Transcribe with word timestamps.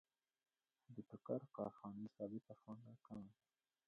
د 0.95 0.97
ټوکر 1.09 1.41
کارخانې 1.57 2.05
ثابته 2.15 2.53
پانګه 2.63 2.93
کمه 3.05 3.23
ده 3.25 3.33